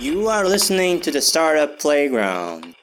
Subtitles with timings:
[0.00, 2.74] You are listening to the Startup Playground.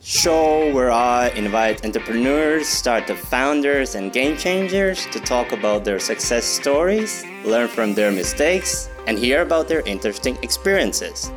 [0.00, 6.46] Show where I invite entrepreneurs, startup founders, and game changers to talk about their success
[6.46, 11.30] stories, learn from their mistakes, and hear about their interesting experiences.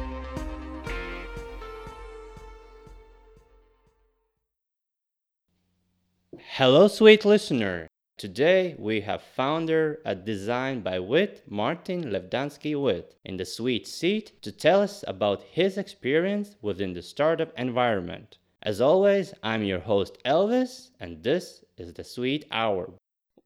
[6.55, 7.90] Hello, sweet listener.
[8.21, 14.39] Today we have founder at Design by Wit, Martin Levdansky Wit, in the sweet seat
[14.43, 18.37] to tell us about his experience within the startup environment.
[18.61, 22.93] As always, I'm your host Elvis, and this is the Sweet Hour.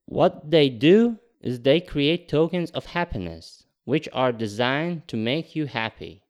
[0.07, 5.67] What they do is they create tokens of happiness, which are designed to make you
[5.67, 6.21] happy.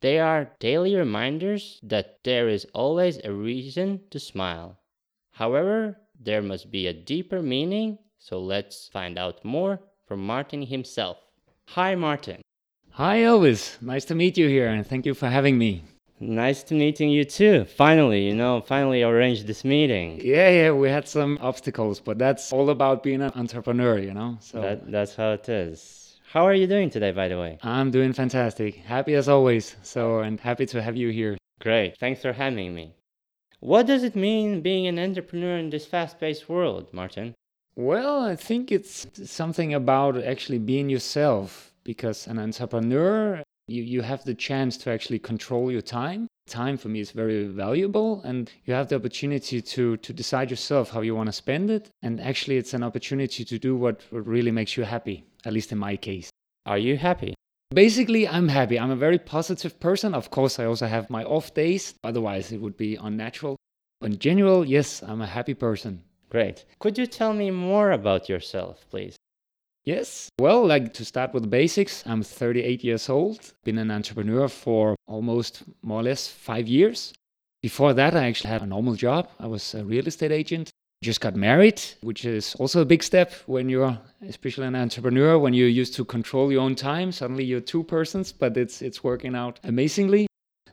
[0.00, 4.78] They are daily reminders that there is always a reason to smile.
[5.32, 11.18] However, there must be a deeper meaning, so let's find out more from Martin himself.
[11.68, 12.42] Hi, Martin.
[12.92, 13.80] Hi, Elvis.
[13.82, 15.82] Nice to meet you here, and thank you for having me.
[16.20, 17.64] Nice to meeting you too.
[17.64, 20.20] Finally, you know, finally arranged this meeting.
[20.22, 24.38] Yeah, yeah, we had some obstacles, but that's all about being an entrepreneur, you know.
[24.40, 26.20] So that, that's how it is.
[26.30, 27.58] How are you doing today, by the way?
[27.62, 28.76] I'm doing fantastic.
[28.76, 29.76] Happy as always.
[29.82, 31.36] So, and happy to have you here.
[31.60, 31.96] Great.
[31.98, 32.94] Thanks for having me.
[33.64, 37.32] What does it mean being an entrepreneur in this fast paced world, Martin?
[37.76, 44.22] Well, I think it's something about actually being yourself because an entrepreneur, you, you have
[44.24, 46.26] the chance to actually control your time.
[46.46, 50.90] Time for me is very valuable, and you have the opportunity to, to decide yourself
[50.90, 51.88] how you want to spend it.
[52.02, 55.72] And actually, it's an opportunity to do what, what really makes you happy, at least
[55.72, 56.28] in my case.
[56.66, 57.33] Are you happy?
[57.74, 58.78] Basically, I'm happy.
[58.78, 60.14] I'm a very positive person.
[60.14, 61.96] Of course, I also have my off days.
[62.04, 63.56] Otherwise, it would be unnatural.
[64.00, 66.04] But in general, yes, I'm a happy person.
[66.30, 66.64] Great.
[66.78, 69.16] Could you tell me more about yourself, please?
[69.84, 70.28] Yes.
[70.38, 74.94] Well, like to start with the basics, I'm 38 years old, been an entrepreneur for
[75.08, 77.12] almost more or less five years.
[77.60, 79.28] Before that, I actually had a normal job.
[79.40, 80.70] I was a real estate agent
[81.04, 85.54] just got married, which is also a big step when you're especially an entrepreneur, when
[85.54, 87.12] you're used to control your own time.
[87.12, 90.26] Suddenly you're two persons, but it's it's working out amazingly.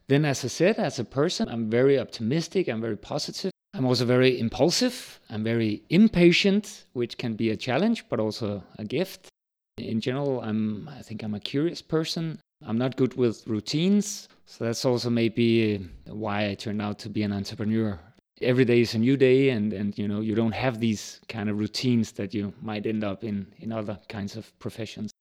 [0.08, 3.52] Then as I said, as a person, I'm very optimistic, I'm very positive.
[3.74, 8.84] I'm also very impulsive, I'm very impatient, which can be a challenge, but also a
[8.84, 9.30] gift.
[9.78, 12.40] In general, I'm I think I'm a curious person.
[12.68, 17.24] I'm not good with routines, so that's also maybe why I turned out to be
[17.24, 18.00] an entrepreneur
[18.41, 21.50] every day is a new day and and you know you don't have these kind
[21.50, 25.12] of routines that you might end up in in other kinds of professions.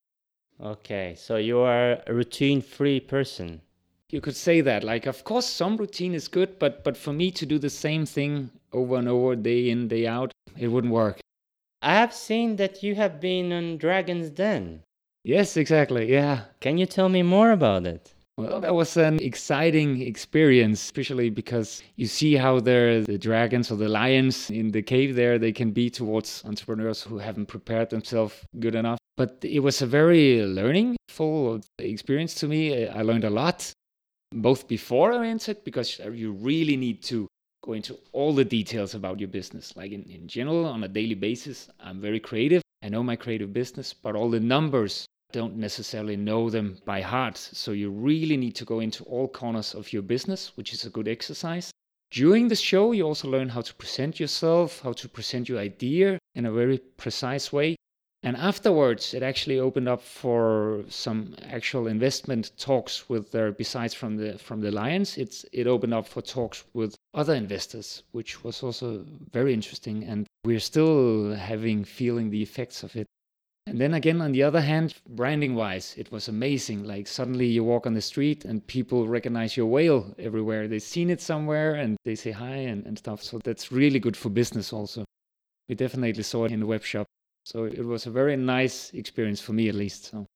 [0.63, 3.61] Okay so you are a routine free person.
[4.11, 7.31] You could say that like of course some routine is good but but for me
[7.33, 11.21] to do the same thing over and over day in day out it wouldn't work.
[11.83, 14.83] I have seen that you have been on dragon's den.
[15.25, 16.45] Yes exactly yeah.
[16.61, 21.83] Can you tell me more about it well, that was an exciting experience, especially because
[21.97, 25.91] you see how the dragons or the lions in the cave there, they can be
[25.91, 28.99] towards entrepreneurs who haven't prepared themselves good enough.
[29.17, 32.89] But it was a very learning full experience to me.
[32.89, 33.71] I learned a lot,
[34.33, 37.27] both before I entered, because you really need to
[37.63, 39.77] go into all the details about your business.
[39.77, 42.63] Like in, in general, on a daily basis, I'm very creative.
[42.83, 47.37] I know my creative business, but all the numbers don't necessarily know them by heart.
[47.37, 50.91] So you really need to go into all corners of your business, which is a
[50.91, 51.71] good exercise.
[52.11, 56.19] During the show, you also learn how to present yourself, how to present your idea
[56.35, 57.77] in a very precise way.
[58.23, 64.17] And afterwards, it actually opened up for some actual investment talks with their, besides from
[64.17, 68.63] the from the Lions, it's it opened up for talks with other investors, which was
[68.63, 70.05] also very interesting.
[70.05, 73.07] And we're still having feeling the effects of it
[73.67, 76.85] and then again, on the other hand, branding wise, it was amazing.
[76.85, 80.67] Like suddenly you walk on the street and people recognize your whale everywhere.
[80.67, 83.23] They've seen it somewhere and they say hi and, and stuff.
[83.23, 85.05] So that's really good for business also.
[85.69, 87.07] We definitely saw it in the web shop.
[87.45, 90.11] So it was a very nice experience for me at least.
[90.11, 90.27] So.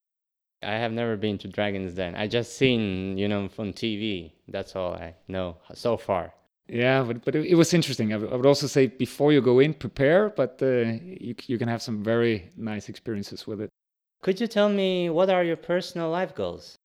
[0.63, 2.15] I have never been to Dragon's Den.
[2.15, 4.33] I just seen, you know, from TV.
[4.49, 6.33] That's all I know so far.
[6.69, 8.13] Yeah, but, but it, was interesting.
[8.15, 11.83] I, would also say before you go in, prepare, but uh, you, you can have
[11.83, 13.71] some very nice experiences with it.
[14.23, 16.77] Could you tell me what are your personal life goals?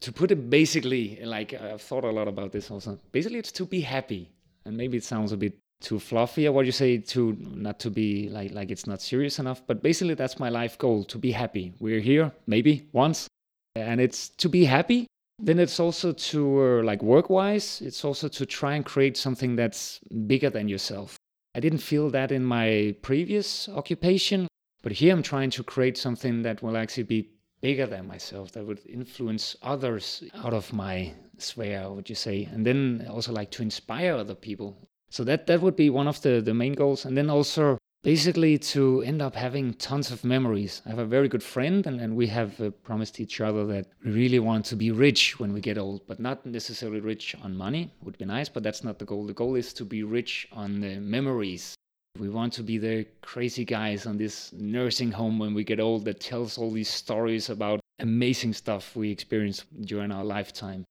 [0.00, 2.98] To put it basically, like I've thought a lot about this also.
[3.12, 4.30] Basically, it's to be happy.
[4.66, 7.90] And maybe it sounds a bit too fluffy or what you say to not to
[7.90, 11.32] be like like it's not serious enough but basically that's my life goal to be
[11.32, 13.26] happy we're here maybe once
[13.74, 15.06] and it's to be happy
[15.44, 19.56] then it's also to uh, like work wise it's also to try and create something
[19.56, 21.16] that's bigger than yourself
[21.54, 24.46] i didn't feel that in my previous occupation
[24.82, 27.28] but here i'm trying to create something that will actually be
[27.62, 32.48] bigger than myself, that would influence others out of my sphere, would you say?
[32.52, 34.76] And then also like to inspire other people.
[35.08, 37.04] So that that would be one of the the main goals.
[37.06, 40.82] And then also basically to end up having tons of memories.
[40.84, 43.86] I have a very good friend, and, and we have uh, promised each other that
[44.04, 47.56] we really want to be rich when we get old, but not necessarily rich on
[47.56, 47.90] money.
[48.02, 49.26] Would be nice, but that's not the goal.
[49.26, 51.74] The goal is to be rich on the memories.
[52.18, 56.04] We want to be the crazy guys on this nursing home when we get old
[56.04, 60.84] that tells all these stories about amazing stuff we experienced during our lifetime.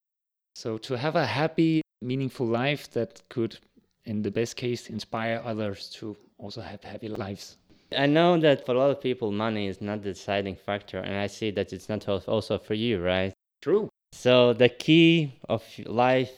[0.56, 3.58] So to have a happy, meaningful life that could,
[4.06, 7.58] in the best case, inspire others to also have happy lives.
[7.98, 11.16] I know that for a lot of people, money is not the deciding factor, and
[11.16, 13.34] I see that it's not also for you, right?
[13.62, 13.90] True.
[14.14, 16.32] So the key of life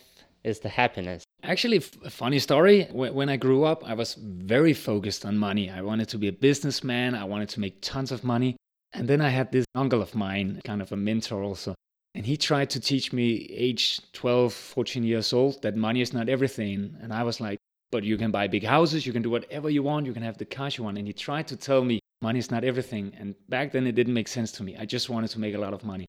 [0.43, 1.23] is the happiness.
[1.43, 2.85] Actually, a funny story.
[2.91, 5.69] When I grew up, I was very focused on money.
[5.69, 7.15] I wanted to be a businessman.
[7.15, 8.55] I wanted to make tons of money.
[8.93, 11.75] And then I had this uncle of mine, kind of a mentor also.
[12.15, 16.29] And he tried to teach me, age 12, 14 years old, that money is not
[16.29, 16.95] everything.
[17.01, 17.57] And I was like,
[17.93, 20.39] but you can buy big houses, you can do whatever you want, you can have
[20.39, 20.97] the cash you want.
[20.97, 23.13] And he tried to tell me money is not everything.
[23.19, 24.75] And back then it didn't make sense to me.
[24.83, 26.07] I just wanted to make a lot of money.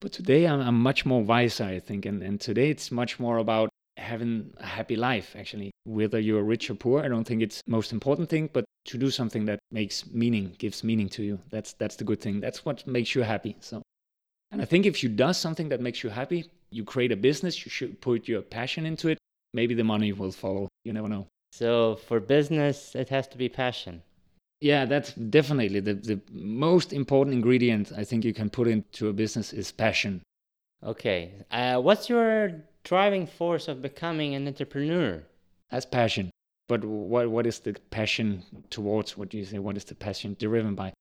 [0.00, 2.06] But today I'm, I'm much more wiser, I think.
[2.06, 5.72] And, and today it's much more about having a happy life, actually.
[5.82, 9.10] Whether you're rich or poor, I don't think it's most important thing, but to do
[9.10, 11.40] something that makes meaning, gives meaning to you.
[11.50, 12.38] That's that's the good thing.
[12.38, 13.56] That's what makes you happy.
[13.58, 13.82] So
[14.52, 16.40] and I think if you do something that makes you happy,
[16.70, 19.18] you create a business, you should put your passion into it,
[19.54, 20.68] maybe the money will follow.
[20.84, 21.26] You never know.
[21.52, 24.02] So for business, it has to be passion.
[24.60, 29.12] Yeah, that's definitely the, the most important ingredient I think you can put into a
[29.12, 30.22] business is passion.
[30.82, 31.32] Okay.
[31.50, 35.22] Uh, what's your driving force of becoming an entrepreneur?
[35.70, 36.30] That's passion.
[36.68, 39.16] But what what is the passion towards?
[39.16, 39.58] What do you say?
[39.58, 40.92] What is the passion driven by?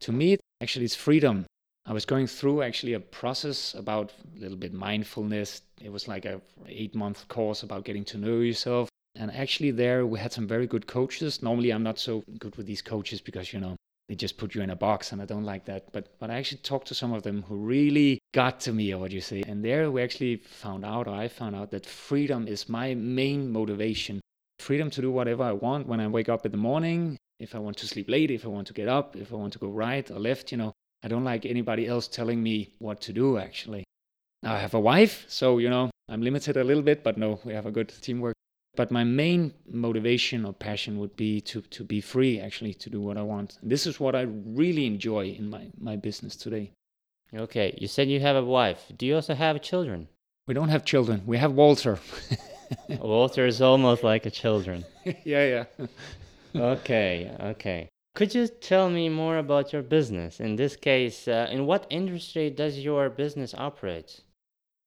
[0.00, 1.46] To me, actually, it's freedom.
[1.84, 5.62] I was going through actually a process about a little bit mindfulness.
[5.80, 8.88] It was like a eight month course about getting to know yourself.
[9.16, 11.42] And actually, there we had some very good coaches.
[11.42, 13.76] Normally, I'm not so good with these coaches because, you know,
[14.08, 15.92] they just put you in a box and I don't like that.
[15.92, 18.98] But but I actually talked to some of them who really got to me or
[18.98, 19.42] what you say.
[19.46, 23.50] And there we actually found out or I found out that freedom is my main
[23.50, 24.20] motivation.
[24.60, 27.58] Freedom to do whatever I want when I wake up in the morning, if I
[27.58, 29.68] want to sleep late, if I want to get up, if I want to go
[29.68, 30.72] right or left, you know.
[31.02, 33.84] I don't like anybody else telling me what to do actually.
[34.42, 37.40] Now I have a wife, so you know, I'm limited a little bit, but no,
[37.44, 38.34] we have a good teamwork.
[38.74, 43.00] But my main motivation or passion would be to, to be free, actually, to do
[43.00, 43.58] what I want.
[43.62, 46.72] This is what I really enjoy in my, my business today.
[47.34, 48.90] Okay, you said you have a wife.
[48.96, 50.08] Do you also have children?
[50.46, 51.22] We don't have children.
[51.26, 51.98] We have Walter.
[52.88, 54.84] Walter is almost like a children.
[55.24, 55.86] yeah, yeah.
[56.54, 57.88] okay, okay.
[58.14, 60.38] Could you tell me more about your business?
[60.38, 64.20] In this case, uh, in what industry does your business operate?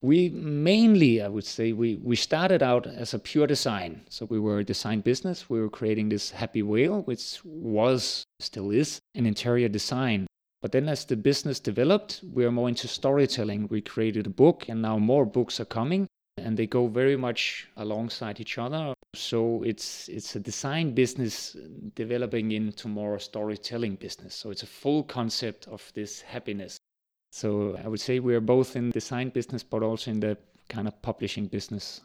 [0.03, 4.01] We mainly, I would say, we, we started out as a pure design.
[4.09, 5.49] So we were a design business.
[5.49, 10.27] We were creating this happy whale, which was, still is, an interior design.
[10.61, 13.67] But then as the business developed, we are more into storytelling.
[13.69, 16.07] We created a book, and now more books are coming,
[16.45, 18.93] and they go very much alongside each other.
[19.15, 21.57] So it's it's a design business
[21.95, 24.35] developing into more storytelling business.
[24.35, 26.77] So it's a full concept of this happiness.
[27.31, 30.37] So I would say we are both in design business, but also in the
[30.69, 32.01] kind of publishing business.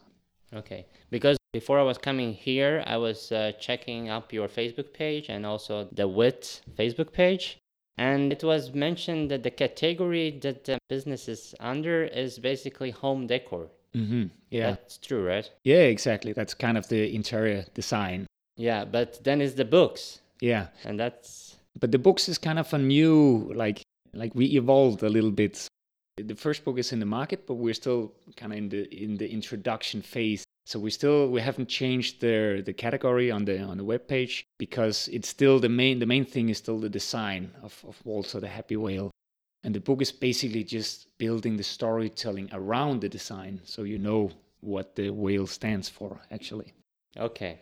[0.54, 5.28] Okay, because before I was coming here, I was uh, checking up your Facebook page
[5.28, 7.58] and also the WIT Facebook page.
[7.98, 13.26] And it was mentioned that the category that the business is under is basically home
[13.26, 13.68] decor.
[13.94, 14.26] Mm-hmm.
[14.50, 14.70] Yeah.
[14.70, 15.50] That's true, right?
[15.64, 16.32] Yeah, exactly.
[16.32, 18.26] That's kind of the interior design.
[18.56, 20.20] Yeah, but then it's the books.
[20.40, 20.68] Yeah.
[20.84, 21.56] And that's.
[21.78, 23.82] But the books is kind of a new, like,
[24.12, 25.66] like we evolved a little bit.
[26.16, 29.16] The first book is in the market, but we're still kind of in the in
[29.16, 30.44] the introduction phase.
[30.66, 34.44] So we still we haven't changed the the category on the on the web page
[34.58, 38.40] because it's still the main the main thing is still the design of of Walter
[38.40, 39.10] the Happy Whale.
[39.62, 44.30] And the book is basically just building the storytelling around the design so you know
[44.60, 46.72] what the whale stands for actually.
[47.16, 47.60] Okay.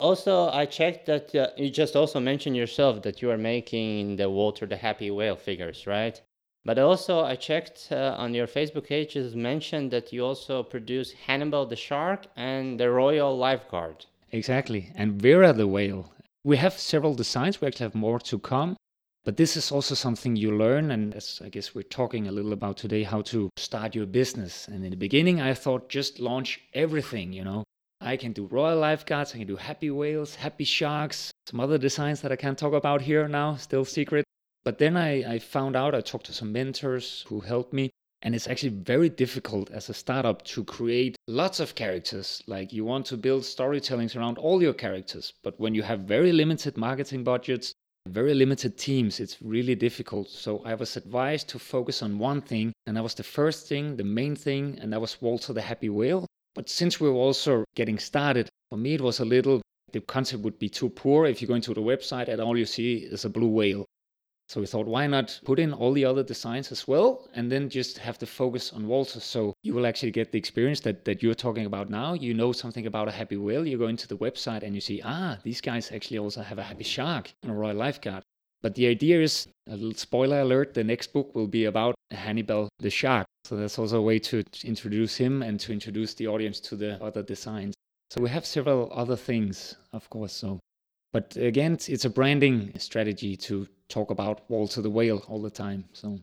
[0.00, 4.28] Also, I checked that uh, you just also mentioned yourself that you are making the
[4.28, 6.20] Walter the Happy Whale figures, right?
[6.64, 11.12] But also, I checked uh, on your Facebook page, is mentioned that you also produce
[11.12, 14.06] Hannibal the Shark and the Royal Lifeguard.
[14.32, 16.12] Exactly, and Vera the Whale.
[16.42, 18.76] We have several designs, we actually have more to come.
[19.24, 22.52] But this is also something you learn, and as I guess we're talking a little
[22.52, 24.68] about today, how to start your business.
[24.68, 27.64] And in the beginning, I thought just launch everything, you know,
[28.02, 32.20] I can do royal lifeguards, I can do happy whales, happy sharks, some other designs
[32.20, 34.26] that I can't talk about here now, still secret.
[34.62, 37.88] But then I, I found out, I talked to some mentors who helped me,
[38.20, 42.42] and it's actually very difficult as a startup to create lots of characters.
[42.46, 45.32] Like you want to build storytellings around all your characters.
[45.42, 47.72] But when you have very limited marketing budgets,
[48.06, 50.28] very limited teams, it's really difficult.
[50.28, 53.96] So I was advised to focus on one thing, and that was the first thing,
[53.96, 56.26] the main thing, and that was Walter the Happy Whale.
[56.54, 60.42] But since we were also getting started, for me it was a little the concept
[60.42, 63.24] would be too poor if you go into the website and all you see is
[63.24, 63.84] a blue whale.
[64.48, 67.70] So we thought, why not put in all the other designs as well and then
[67.70, 71.22] just have the focus on Walter so you will actually get the experience that, that
[71.22, 72.12] you're talking about now.
[72.12, 75.00] You know something about a happy whale, you go into the website and you see,
[75.04, 78.22] ah, these guys actually also have a happy shark and a Royal Lifeguard.
[78.62, 82.68] But the idea is a little spoiler alert the next book will be about Hannibal
[82.78, 83.26] the shark.
[83.44, 87.02] So that's also a way to introduce him and to introduce the audience to the
[87.02, 87.74] other designs.
[88.10, 90.32] So we have several other things, of course.
[90.32, 90.60] So,
[91.12, 95.84] but again, it's a branding strategy to talk about Walter the whale all the time.
[95.92, 96.18] So,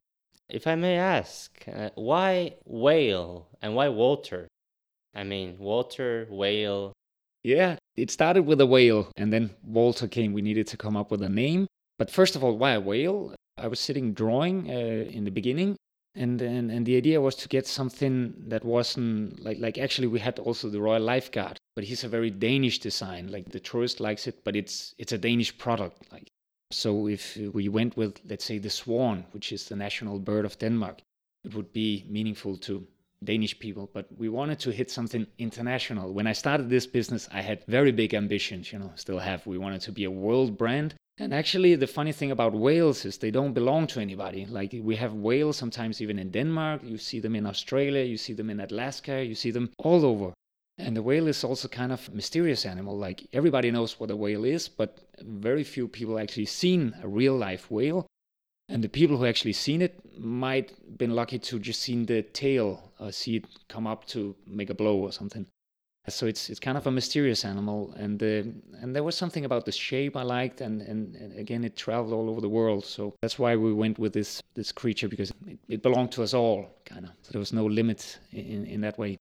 [0.50, 4.48] if I may ask, uh, why whale and why Walter?
[5.14, 6.94] I mean, Walter, whale.
[7.44, 10.34] Yeah, it started with a whale, and then Walter came.
[10.34, 11.68] We needed to come up with a name.
[11.98, 13.36] But first of all, why a whale?
[13.58, 14.74] I was sitting drawing uh,
[15.18, 15.76] in the beginning,
[16.16, 20.20] and, and and the idea was to get something that wasn't like like actually we
[20.20, 23.32] had also the Royal Lifeguard, but he's a very Danish design.
[23.32, 26.12] Like the tourist likes it, but it's it's a Danish product.
[26.12, 26.28] Like
[26.74, 30.58] so, if we went with let's say the swan, which is the national bird of
[30.60, 31.02] Denmark,
[31.44, 32.88] it would be meaningful to
[33.24, 36.12] Danish people, but we wanted to hit something international.
[36.14, 39.46] When I started this business, I had very big ambitions, you know, still have.
[39.46, 43.18] We wanted to be a world brand, and actually, the funny thing about whales is
[43.18, 44.48] they don't belong to anybody.
[44.48, 48.34] Like we have whales sometimes even in Denmark, you see them in Australia, you see
[48.34, 50.34] them in Alaska, you see them all over.
[50.82, 52.98] And the whale is also kind of mysterious animal.
[52.98, 57.36] Like everybody knows what a whale is, but very few people actually seen a real
[57.36, 58.08] life whale.
[58.68, 62.92] And the people who actually seen it might been lucky to just seen the tail,
[63.00, 65.46] or see it come up to make a blow or something.
[66.08, 68.44] So it's it's kind of a mysterious animal, and uh,
[68.82, 72.12] and there was something about the shape I liked, and, and, and, again it traveled
[72.12, 72.86] all over the world.
[72.86, 76.34] So that's why we went with this this creature because it, it belonged to us
[76.34, 77.12] all, kind of.
[77.22, 79.18] So there was no limit in in that way.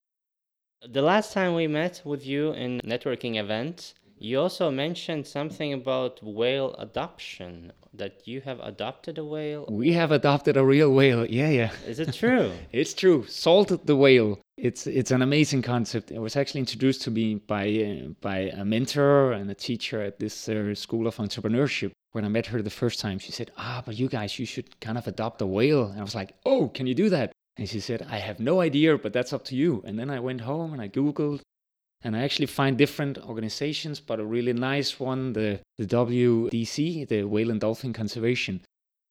[0.89, 6.23] The last time we met with you in networking event, you also mentioned something about
[6.23, 9.67] whale adoption, that you have adopted a whale.
[9.69, 11.27] We have adopted a real whale.
[11.27, 11.73] Yeah, yeah.
[11.87, 12.53] Is it true?
[12.73, 13.27] it's true.
[13.27, 14.39] Salted the whale.
[14.57, 16.11] It's it's an amazing concept.
[16.11, 20.19] It was actually introduced to me by uh, by a mentor and a teacher at
[20.19, 21.93] this uh, school of entrepreneurship.
[22.13, 24.81] When I met her the first time, she said, "Ah, but you guys, you should
[24.81, 27.69] kind of adopt a whale." And I was like, "Oh, can you do that?" And
[27.69, 30.41] she said, "I have no idea, but that's up to you." And then I went
[30.41, 31.43] home and I googled
[32.03, 37.25] and I actually find different organizations, but a really nice one, the, the WDC, the
[37.25, 38.63] Whale and Dolphin Conservation.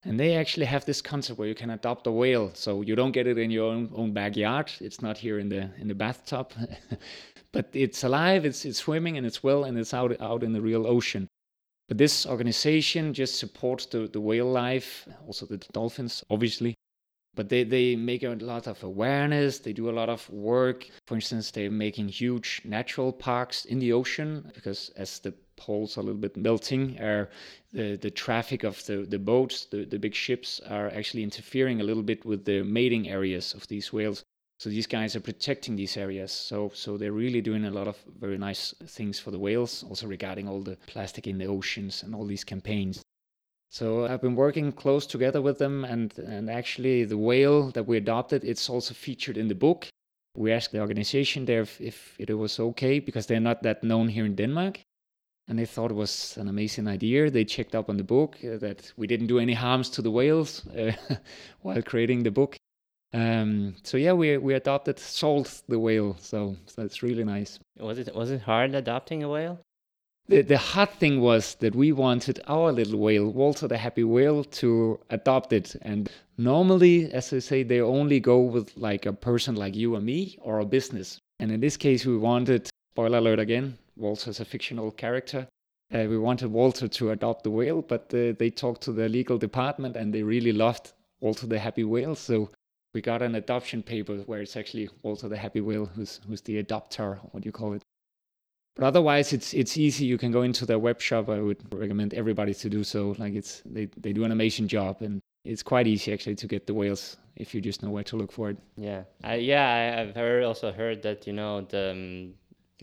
[0.03, 2.49] And they actually have this concept where you can adopt a whale.
[2.55, 4.71] So you don't get it in your own, own backyard.
[4.79, 6.53] It's not here in the in the bathtub.
[7.51, 10.61] but it's alive, it's it's swimming and it's well and it's out out in the
[10.61, 11.27] real ocean.
[11.87, 16.75] But this organization just supports the, the whale life, also the dolphins, obviously
[17.39, 19.59] but they, they make a lot of awareness.
[19.59, 20.89] They do a lot of work.
[21.07, 26.01] For instance they're making huge natural parks in the ocean because as the poles are
[26.01, 27.27] a little bit melting uh,
[27.71, 31.85] the, the traffic of the, the boats the, the big ships are actually interfering a
[31.85, 34.25] little bit with the mating areas of these whales.
[34.57, 36.33] So these guys are protecting these areas.
[36.33, 40.07] So so they're really doing a lot of very nice things for the whales also
[40.07, 43.01] regarding all the plastic in the oceans and all these campaigns
[43.69, 47.97] so I've been working close together with them, and, and actually the whale that we
[47.97, 49.87] adopted, it's also featured in the book.
[50.35, 54.09] We asked the organization there if, if it was okay because they're not that known
[54.09, 54.81] here in Denmark.
[55.47, 57.29] And they thought it was an amazing idea.
[57.29, 60.11] They checked up on the book uh, that we didn't do any harms to the
[60.11, 60.91] whales uh,
[61.61, 62.55] while creating the book.
[63.13, 67.57] Um, so yeah, we we adopted Salt the whale, so so it's really nice.
[67.79, 69.59] Was it was it hard adopting a whale?
[70.29, 74.43] The, the hard thing was that we wanted our little whale, Walter the happy whale,
[74.43, 75.75] to adopt it.
[75.81, 80.01] And normally, as I say, they only go with like a person like you or
[80.01, 81.19] me or a business.
[81.39, 85.47] And in this case, we wanted, spoiler alert again, Walter's a fictional character.
[85.91, 89.39] Uh, we wanted Walter to adopt the whale, but uh, they talked to the legal
[89.39, 92.13] department and they really loved Walter the happy whale.
[92.13, 92.51] So
[92.93, 96.61] we got an adoption paper where it's actually Walter the happy whale who's, who's the
[96.63, 97.81] adopter, what do you call it?
[98.79, 100.05] But otherwise, it's it's easy.
[100.05, 101.27] You can go into their web shop.
[101.27, 103.13] I would recommend everybody to do so.
[103.17, 106.65] Like it's they they do an amazing job, and it's quite easy actually to get
[106.65, 108.57] the whales if you just know where to look for it.
[108.77, 109.03] Yeah,
[109.35, 109.67] yeah.
[109.67, 112.33] I, have heard also heard that you know the um,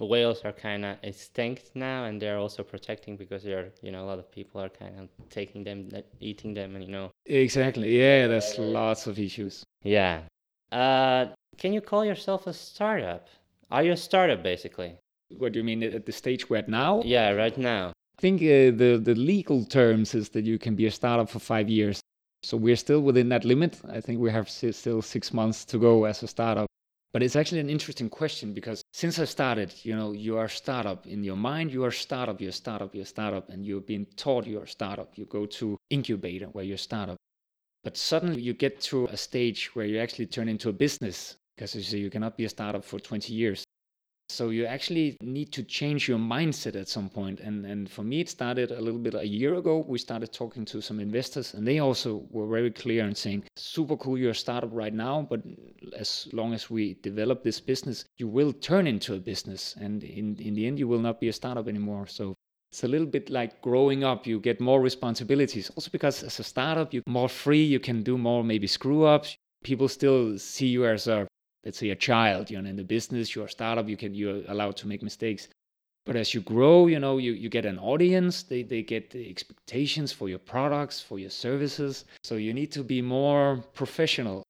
[0.07, 4.09] whales are kind of extinct now and they're also protecting because they're you know a
[4.11, 5.88] lot of people are kind of taking them
[6.21, 10.21] eating them and you know exactly yeah there's lots of issues yeah
[10.71, 11.25] uh,
[11.57, 13.29] can you call yourself a startup
[13.71, 14.99] are you a startup basically
[15.30, 18.40] what do you mean at the stage we're at now yeah right now i think
[18.42, 22.00] uh, the the legal terms is that you can be a startup for five years
[22.42, 26.04] so we're still within that limit i think we have still six months to go
[26.04, 26.66] as a startup
[27.16, 30.50] but it's actually an interesting question because since I started, you know, you are a
[30.50, 33.64] startup in your mind, you are a startup, you're a startup, you're a startup, and
[33.64, 35.16] you're being taught you're a startup.
[35.16, 37.16] You go to incubator where you're a startup.
[37.85, 41.75] But suddenly you get to a stage where you actually turn into a business because
[41.75, 43.64] you see you cannot be a startup for 20 years.
[44.28, 47.40] So you actually need to change your mindset at some point.
[47.40, 49.85] And and for me, it started a little bit a year ago.
[49.87, 53.97] We started talking to some investors, and they also were very clear in saying, "Super
[53.97, 55.42] cool, you're a startup right now, but
[55.97, 60.37] as long as we develop this business, you will turn into a business, and in
[60.40, 62.35] in the end, you will not be a startup anymore." So
[62.73, 66.45] it's a little bit like growing up you get more responsibilities also because as a
[66.45, 70.85] startup you're more free you can do more maybe screw ups people still see you
[70.85, 71.26] as a
[71.66, 74.42] let's say a child you know in the business you're a startup you can you're
[74.49, 75.49] allowed to make mistakes.
[76.06, 79.28] But as you grow you know you, you get an audience they, they get the
[79.28, 82.04] expectations for your products for your services.
[82.23, 84.44] So you need to be more professional.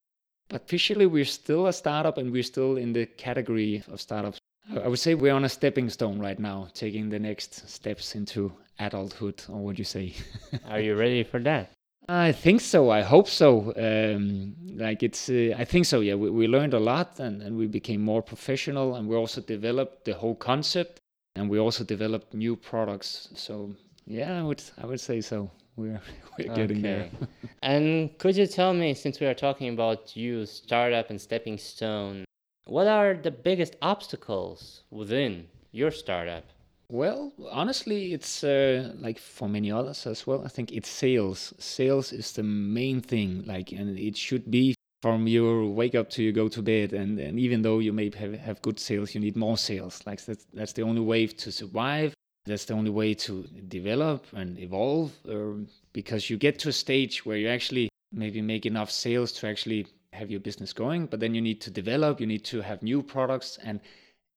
[0.49, 4.39] But officially we're still a startup and we're still in the category of startups.
[4.85, 8.53] I would say we're on a stepping stone right now taking the next steps into
[8.79, 10.13] adulthood or what you say.
[10.69, 11.76] Are you ready for that
[12.09, 12.91] I think so.
[12.91, 13.73] I hope so.
[13.77, 16.01] Um, like it's, uh, I think so.
[16.01, 19.41] Yeah, we, we learned a lot and, and we became more professional, and we also
[19.41, 21.01] developed the whole concept,
[21.35, 23.29] and we also developed new products.
[23.35, 23.75] So
[24.07, 25.51] yeah, I would, I would say so.
[25.75, 26.01] We're
[26.39, 26.81] we're getting okay.
[26.81, 27.11] there.
[27.63, 32.25] and could you tell me, since we are talking about you, startup and stepping stone,
[32.67, 36.45] what are the biggest obstacles within your startup?
[36.89, 40.45] Well, honestly, it's uh, like for many others as well.
[40.45, 41.53] I think it's sales.
[41.59, 43.45] Sales is the main thing.
[43.45, 46.93] Like, and it should be from your wake up to you go to bed.
[46.93, 50.01] And, and even though you may have, have good sales, you need more sales.
[50.07, 52.15] Like that's that's the only way to survive.
[52.45, 55.13] That's the only way to develop and evolve.
[55.29, 59.49] Uh, because you get to a stage where you actually maybe make enough sales to
[59.49, 62.21] actually have your business going, but then you need to develop.
[62.21, 63.81] You need to have new products and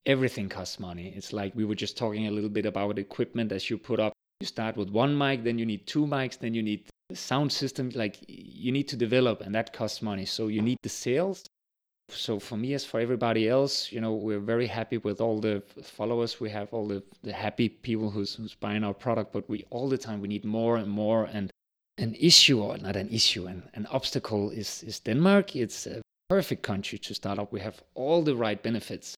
[0.05, 1.13] everything costs money.
[1.15, 4.13] It's like we were just talking a little bit about equipment as you put up.
[4.39, 7.51] You start with one mic, then you need two mics, then you need the sound
[7.51, 7.89] system.
[7.93, 10.25] Like you need to develop, and that costs money.
[10.25, 11.45] So you need the sales.
[12.09, 15.61] So for me, as for everybody else, you know, we're very happy with all the
[15.83, 19.33] followers we have, all the, the happy people who's who's buying our product.
[19.33, 21.25] But we all the time we need more and more.
[21.25, 21.51] And
[21.97, 25.55] an issue, or not an issue, an, an obstacle is is Denmark.
[25.55, 27.51] It's a perfect country to start up.
[27.51, 29.15] We have all the right benefits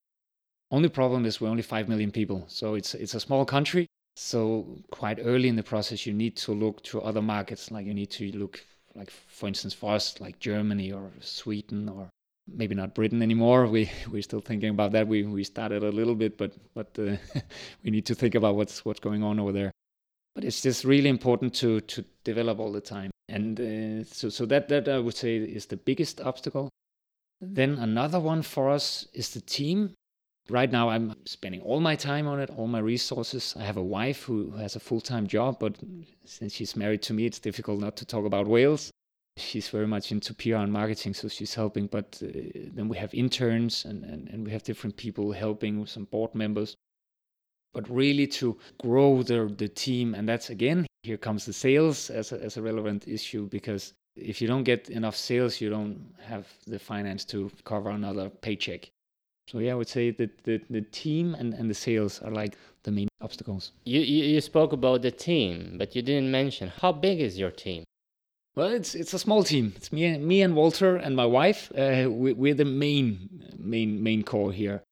[0.71, 2.45] only problem is we're only 5 million people.
[2.47, 3.87] So it's, it's a small country.
[4.15, 7.71] So quite early in the process, you need to look to other markets.
[7.71, 8.63] Like you need to look,
[8.95, 12.09] like for instance, for us, like Germany or Sweden or
[12.47, 13.67] maybe not Britain anymore.
[13.67, 15.07] We we're still thinking about that.
[15.07, 17.17] We we started a little bit, but but uh,
[17.83, 19.71] we need to think about what's what's going on over there.
[20.35, 23.11] But it's just really important to to develop all the time.
[23.29, 26.69] And uh, so so that that I would say is the biggest obstacle.
[27.39, 29.93] Then another one for us is the team.
[30.51, 33.55] Right now, I'm spending all my time on it, all my resources.
[33.57, 35.77] I have a wife who has a full time job, but
[36.25, 38.91] since she's married to me, it's difficult not to talk about whales.
[39.37, 41.87] She's very much into PR and marketing, so she's helping.
[41.87, 42.27] But uh,
[42.73, 46.75] then we have interns and, and, and we have different people helping, some board members.
[47.73, 52.33] But really to grow the, the team, and that's again, here comes the sales as
[52.33, 56.45] a, as a relevant issue because if you don't get enough sales, you don't have
[56.67, 58.91] the finance to cover another paycheck.
[59.51, 62.55] So yeah, I would say that the, the team and, and the sales are like
[62.83, 63.73] the main obstacles.
[63.83, 67.51] You, you, you spoke about the team, but you didn't mention how big is your
[67.51, 67.83] team?
[68.55, 69.73] Well, it's it's a small team.
[69.75, 71.69] It's me, me and Walter and my wife.
[71.77, 74.83] Uh, we, we're the main main main core here.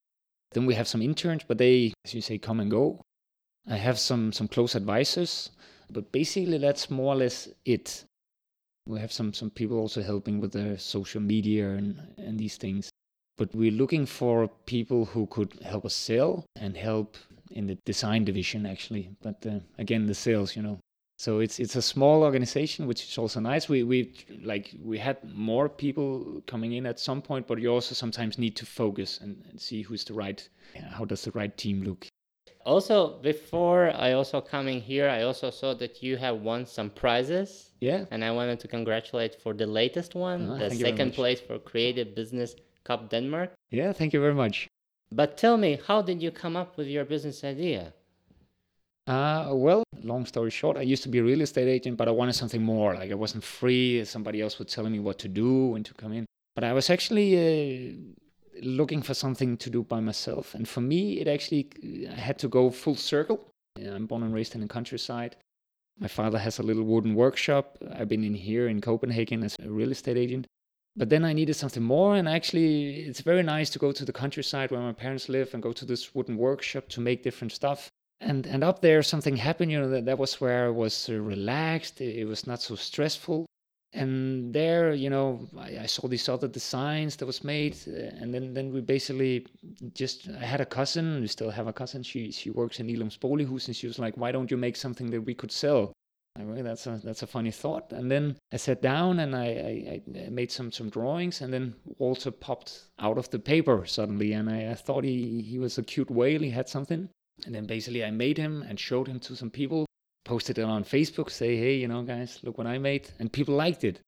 [0.52, 3.02] Then we have some interns, but they, as you say, come and go.
[3.66, 5.52] I have some some close advisors,
[5.90, 8.04] but basically that's more or less it.
[8.88, 12.90] We have some some people also helping with the social media and and these things
[13.40, 17.16] but we're looking for people who could help us sell and help
[17.52, 19.10] in the design division actually.
[19.22, 20.80] But uh, again the sales you know.
[21.18, 23.70] So it's it's a small organization which is also nice.
[23.70, 27.96] We we like we had more people coming in at some point but you also
[27.96, 30.48] sometimes need to focus and, and see who's the right
[30.92, 32.08] how does the right team look.
[32.66, 37.72] Also before i also coming here i also saw that you have won some prizes.
[37.80, 38.06] Yeah.
[38.12, 42.14] And i wanted to congratulate for the latest one oh, the second place for creative
[42.16, 42.56] business
[42.90, 43.52] Cup Denmark.
[43.70, 44.68] Yeah, thank you very much.
[45.12, 47.94] But tell me, how did you come up with your business idea?
[49.06, 52.12] Uh, well, long story short, I used to be a real estate agent, but I
[52.12, 52.96] wanted something more.
[52.96, 54.06] Like I wasn't free.
[54.06, 56.26] Somebody else was telling me what to do and to come in.
[56.56, 57.94] But I was actually uh,
[58.62, 60.56] looking for something to do by myself.
[60.56, 61.70] And for me, it actually
[62.10, 63.40] I had to go full circle.
[63.78, 65.36] I'm born and raised in the countryside.
[66.00, 67.78] My father has a little wooden workshop.
[67.98, 70.48] I've been in here in Copenhagen as a real estate agent.
[71.00, 74.12] But then I needed something more, and actually, it's very nice to go to the
[74.12, 77.90] countryside where my parents live and go to this wooden workshop to make different stuff.
[78.20, 81.14] And and up there something happened you know that, that was where i was uh,
[81.14, 82.02] relaxed.
[82.02, 83.46] It, it, was not so stressful.
[83.94, 88.34] And there you know I, I, saw these other designs that was made uh, and
[88.34, 89.48] then then we basically
[89.94, 92.04] just i had a cousin we still have a cousin.
[92.04, 95.10] She she works in Illums Bolighus and she was like why don't you make something
[95.12, 95.94] that we could sell
[96.64, 97.92] That's a that's a funny thought.
[97.92, 101.76] And then I sat down and I, I, I, made some some drawings, and then
[101.98, 105.84] Walter popped out of the paper suddenly, and I, I thought he he was a
[105.84, 106.42] cute whale.
[106.42, 107.10] He had something,
[107.46, 109.86] and then basically I made him and showed him to some people,
[110.26, 113.10] posted it on Facebook, say, hey, you know, guys, look what I made.
[113.20, 114.00] And people liked it.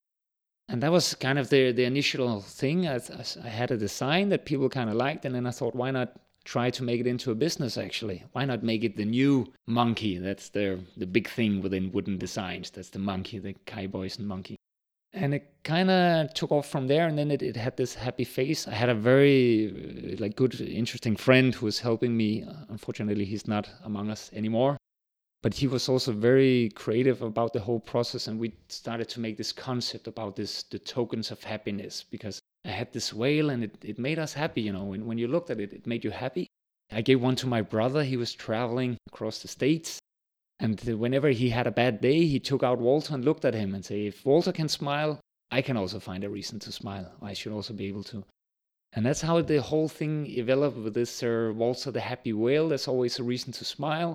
[0.68, 2.86] And that was kind of the, the initial thing.
[2.86, 3.00] I,
[3.44, 5.24] I had a design that people kind of liked.
[5.24, 6.14] And then I thought, why not
[6.44, 8.24] try to make it into a business actually?
[8.32, 10.18] Why not make it the new monkey?
[10.18, 12.70] That's the, the big thing within wooden designs.
[12.70, 14.56] That's the monkey, the Kay Bojesen monkey
[15.12, 18.24] and it kind of took off from there and then it, it had this happy
[18.24, 23.24] face i had a very uh, like good interesting friend who was helping me unfortunately
[23.24, 24.76] he's not among us anymore
[25.42, 29.36] but he was also very creative about the whole process and we started to make
[29.36, 33.76] this concept about this the tokens of happiness because i had this whale and it,
[33.82, 36.10] it made us happy you know and when you looked at it it made you
[36.10, 36.46] happy
[36.90, 40.00] i gave one to my brother he was traveling across the states
[40.62, 43.74] and whenever he had a bad day, he took out Walter and looked at him
[43.74, 45.18] and said, If Walter can smile,
[45.50, 47.10] I can also find a reason to smile.
[47.20, 48.24] I should also be able to.
[48.92, 52.68] And that's how the whole thing developed with this uh, Walter the happy whale.
[52.68, 54.14] There's always a reason to smile.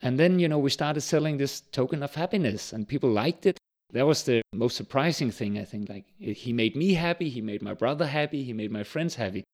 [0.00, 3.58] And then, you know, we started selling this token of happiness and people liked it.
[3.92, 5.88] That was the most surprising thing, I think.
[5.88, 9.44] Like, he made me happy, he made my brother happy, he made my friends happy.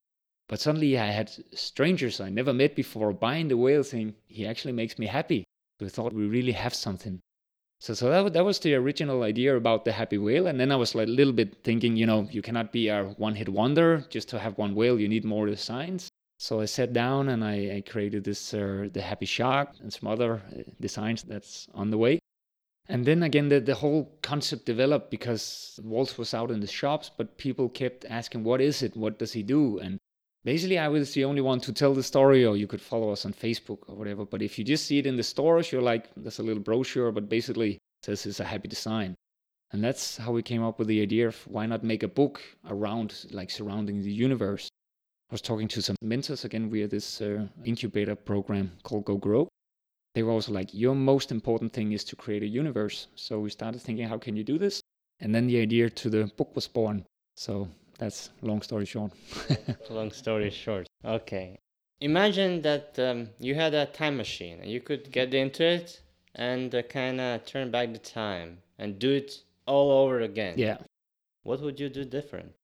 [0.48, 4.72] But suddenly I had strangers I never met before buying the whale saying, he actually
[4.72, 5.44] makes me happy.
[5.80, 7.20] We thought we really have something.
[7.80, 10.46] So, so that, that was the original idea about the happy whale.
[10.46, 13.04] And then I was like a little bit thinking, you know, you cannot be a
[13.18, 16.08] one hit wonder just to have one whale, you need more designs.
[16.38, 20.08] So I sat down and I, I created this, uh, the happy shark and some
[20.08, 22.18] other uh, designs that's on the way.
[22.88, 27.10] And then again, the, the whole concept developed because Waltz was out in the shops,
[27.16, 28.96] but people kept asking, what is it?
[28.96, 29.78] What does he do?
[29.78, 29.98] And
[30.44, 33.24] basically I was the only one to tell the story, or you could follow us
[33.26, 34.24] on Facebook or whatever.
[34.24, 37.10] But if you just see it in the stores, you're like, there's a little brochure,
[37.10, 39.16] but basically says it's a happy design.
[39.72, 42.40] And that's how we came up with the idea of why not make a book
[42.68, 44.68] around, like surrounding the universe.
[45.28, 49.48] I was talking to some mentors again via this uh, incubator program called Go Grow.
[50.16, 53.08] They were also like, your most important thing is to create a universe.
[53.16, 54.80] So we started thinking, how can you do this?
[55.20, 57.04] And then the idea to the book was born.
[57.36, 59.12] So that's long story short.
[59.90, 60.86] long story short.
[61.04, 61.58] Okay.
[62.00, 66.00] Imagine that um, you had a time machine and you could get into it
[66.34, 70.54] and uh, kind of turn back the time and do it all over again.
[70.56, 70.78] Yeah.
[71.42, 72.54] What would you do different?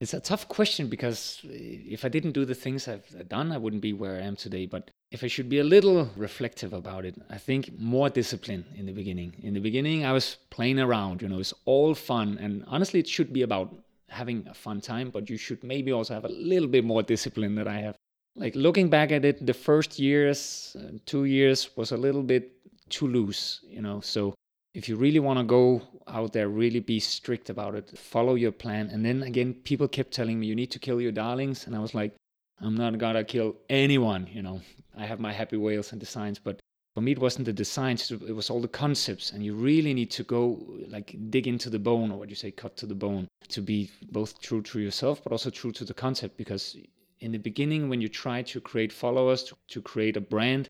[0.00, 3.82] It's a tough question because if I didn't do the things I've done, I wouldn't
[3.82, 4.64] be where I am today.
[4.64, 8.86] But if I should be a little reflective about it, I think more discipline in
[8.86, 9.34] the beginning.
[9.42, 12.38] In the beginning, I was playing around, you know, it's all fun.
[12.40, 13.74] And honestly, it should be about
[14.08, 17.54] having a fun time, but you should maybe also have a little bit more discipline
[17.54, 17.96] than I have.
[18.36, 22.52] Like looking back at it, the first years, uh, two years was a little bit
[22.88, 24.00] too loose, you know.
[24.00, 24.34] So
[24.74, 28.52] if you really want to go out there, really be strict about it, follow your
[28.52, 28.88] plan.
[28.90, 31.66] And then again, people kept telling me, you need to kill your darlings.
[31.66, 32.14] And I was like,
[32.60, 34.60] I'm not gonna kill anyone, you know.
[34.96, 36.60] I have my happy whales and designs, but
[36.94, 40.10] for me it wasn't the designs it was all the concepts and you really need
[40.10, 43.28] to go like dig into the bone or what you say cut to the bone
[43.48, 46.76] to be both true to yourself but also true to the concept because
[47.20, 50.68] in the beginning when you try to create followers to, to create a brand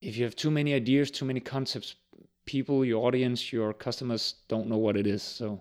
[0.00, 1.96] if you have too many ideas too many concepts
[2.46, 5.60] people your audience your customers don't know what it is so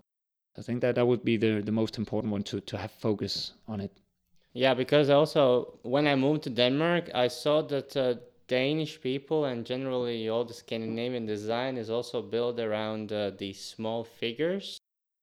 [0.57, 3.53] i think that that would be the, the most important one to, to have focus
[3.67, 3.91] on it
[4.53, 8.15] yeah because also when i moved to denmark i saw that uh,
[8.51, 14.03] Danish people and generally all the Scandinavian design is also built around uh, these small
[14.03, 14.77] figures.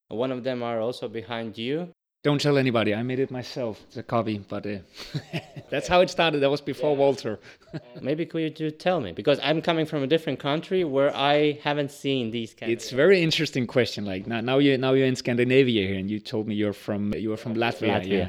[0.09, 1.93] One of them are also behind you.
[2.25, 2.95] Don't tell anybody.
[2.95, 3.81] I made it myself.
[3.87, 4.79] It's a copy, but uh,
[5.71, 6.41] that's how it started.
[6.41, 6.99] That was before yeah.
[6.99, 7.39] Walter.
[8.03, 11.93] Maybe could you tell me because I'm coming from a different country where I haven't
[11.93, 12.73] seen these kind.
[12.73, 14.05] It's very interesting question.
[14.05, 17.15] Like now, now you now you're in Scandinavia here, and you told me you're from
[17.15, 18.01] you're from Latvia.
[18.01, 18.09] Latvia.
[18.09, 18.29] Yeah.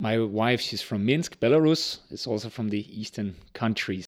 [0.00, 1.98] My wife, she's from Minsk, Belarus.
[2.10, 4.04] It's also from the eastern countries.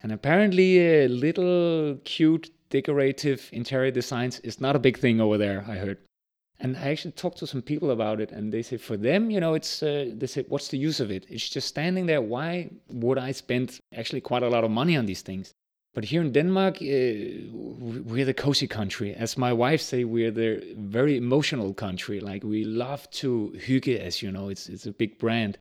[0.00, 5.64] And apparently, a little cute decorative interior designs is not a big thing over there,
[5.66, 5.98] I heard.
[6.60, 9.38] And I actually talked to some people about it, and they say for them, you
[9.38, 11.24] know, it's uh, they say, what's the use of it?
[11.28, 12.20] It's just standing there.
[12.20, 15.54] Why would I spend actually quite a lot of money on these things?
[15.94, 16.84] But here in Denmark, uh,
[17.52, 19.14] we're the cozy country.
[19.14, 22.20] As my wife say, we're the very emotional country.
[22.20, 25.58] Like we love to hygge, as you know, it's it's a big brand.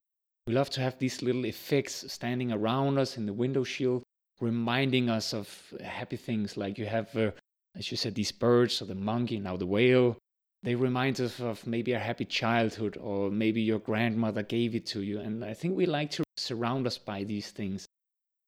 [0.47, 4.03] We love to have these little effects standing around us in the window shield,
[4.41, 5.47] reminding us of
[5.83, 6.57] happy things.
[6.57, 7.31] Like you have, uh,
[7.75, 10.17] as you said, these birds or the monkey, now the whale
[10.63, 15.01] they remind us of maybe a happy childhood or maybe your grandmother gave it to
[15.01, 15.19] you.
[15.19, 17.87] And I think we like to surround us by these things.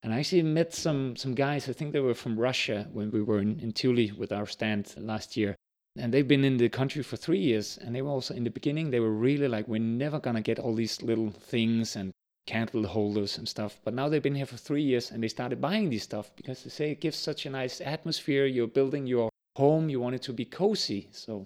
[0.02, 3.22] And I actually met some some guys, I think they were from Russia when we
[3.22, 5.56] were in, in Tivoli with our stand last year.
[5.98, 7.78] And they've been in the country for three years.
[7.78, 10.60] And they were also in the beginning, they were really like, we're never gonna get
[10.60, 12.12] all these little things and
[12.48, 13.80] candle holders and stuff.
[13.84, 16.64] But now they've been here for three years and they started buying this stuff because
[16.64, 18.46] they say it gives such a nice atmosphere.
[18.46, 21.10] You're building your home, you want it to be cozy.
[21.12, 21.46] So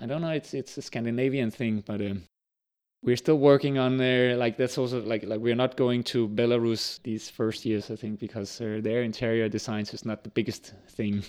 [0.00, 0.30] I don't know.
[0.30, 2.22] It's it's a Scandinavian thing, but um,
[3.02, 4.36] we're still working on there.
[4.36, 8.20] Like that's also like like we're not going to Belarus these first years, I think,
[8.20, 11.24] because uh, their interior designs is not the biggest thing.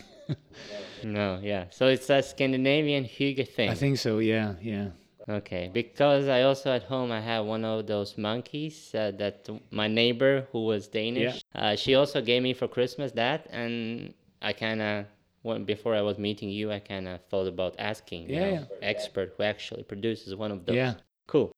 [1.04, 1.66] no, yeah.
[1.70, 3.70] So it's a Scandinavian hygge thing.
[3.70, 4.20] I think so.
[4.20, 4.90] Yeah, yeah.
[5.30, 9.88] Okay, because I also at home I have one of those monkeys uh, that my
[9.88, 11.72] neighbor who was Danish, yeah.
[11.72, 15.06] uh, she also gave me for Christmas that, and I kind of
[15.48, 18.66] when before I was meeting you, I kind of thought about asking yeah, know, yeah.
[18.82, 20.76] expert who actually produces one of those.
[20.76, 20.94] Yeah.
[21.28, 21.52] Cool.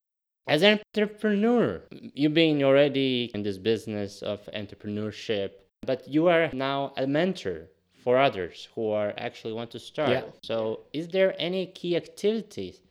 [0.47, 5.51] As an entrepreneur, you've been already in this business of entrepreneurship,
[5.85, 7.67] but you are now a mentor
[8.03, 10.09] for others who are actually want to start.
[10.09, 10.23] Yeah.
[10.43, 12.81] So, is there any key activities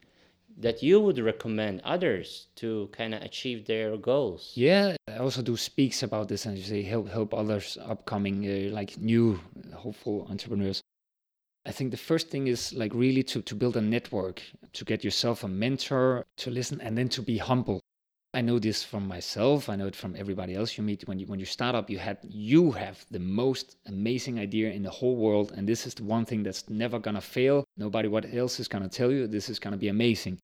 [0.61, 4.53] that you would recommend others to kind of achieve their goals?
[4.55, 8.99] Yeah, I also do speaks about this and say help help others upcoming uh, like
[8.99, 9.41] new
[9.75, 10.83] hopeful entrepreneurs.
[11.65, 14.43] I think the first thing is like really to to build a network,
[14.73, 17.81] to get yourself a mentor, to listen and then to be humble.
[18.35, 19.71] I know this from myself.
[19.71, 21.07] I know it from everybody else you meet.
[21.09, 24.83] When you when you start up, you had you have the most amazing idea in
[24.83, 27.65] the whole world, and this is the one thing that's never gonna fail.
[27.77, 30.41] Nobody what else is gonna tell you this is gonna be amazing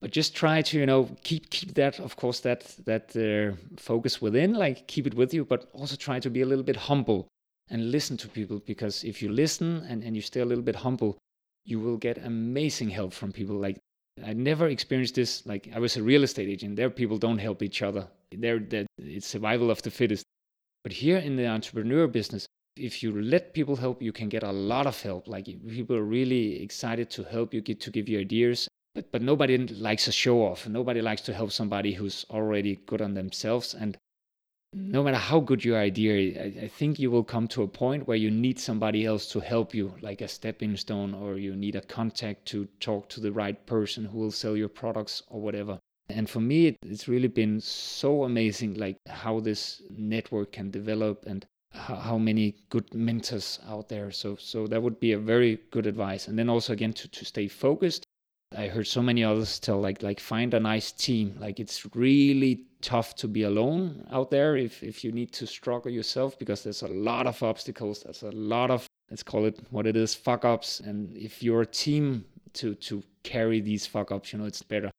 [0.00, 4.22] but just try to you know keep keep that of course that that uh, focus
[4.22, 7.26] within like keep it with you but also try to be a little bit humble
[7.70, 10.76] and listen to people because if you listen and, and you stay a little bit
[10.76, 11.18] humble
[11.64, 13.56] you will get amazing help from people.
[13.56, 13.78] Like
[14.24, 16.76] i never experienced this like i was a real estate agent.
[16.76, 18.08] There people don't help each other.
[18.32, 18.60] There
[18.98, 20.24] it's survival of the fittest.
[20.82, 24.52] But here in the entrepreneur business if you let people help you can get a
[24.52, 25.28] lot of help.
[25.28, 29.22] Like people are really excited to help you get to give you ideas but but
[29.22, 30.66] nobody likes a show off.
[30.66, 33.74] Nobody likes to help somebody who's already good on themselves.
[33.74, 33.96] And
[34.72, 38.06] no matter how good your idea, I, I think you will come to a point
[38.06, 41.76] where you need somebody else to help you, like a stepping stone, or you need
[41.76, 45.78] a contact to talk to the right person who will sell your products or whatever.
[46.10, 51.46] And for me, it's really been so amazing, like how this network can develop and
[51.70, 54.10] how, many good mentors out there.
[54.10, 56.26] So, so that would be a very good advice.
[56.26, 58.06] And then also again to, to stay focused
[58.56, 61.36] I heard so many others tell like like find a nice team.
[61.38, 65.90] Like it's really tough to be alone out there if if you need to struggle
[65.90, 68.02] yourself because there's a lot of obstacles.
[68.02, 70.80] There's a lot of let's call it what it is fuck ups.
[70.80, 74.90] And if you're a team to to carry these fuck ups, you know it's better.